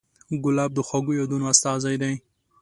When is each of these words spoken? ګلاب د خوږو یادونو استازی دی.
ګلاب 0.43 0.71
د 0.75 0.79
خوږو 0.87 1.13
یادونو 1.19 1.45
استازی 1.53 1.95
دی. 2.01 2.13